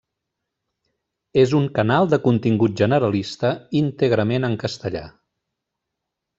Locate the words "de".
2.15-2.19